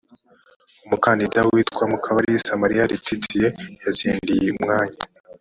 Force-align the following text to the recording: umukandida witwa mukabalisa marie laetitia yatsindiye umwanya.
umukandida 0.85 1.39
witwa 1.51 1.83
mukabalisa 1.91 2.51
marie 2.61 2.83
laetitia 2.89 3.47
yatsindiye 3.83 4.47
umwanya. 4.55 4.97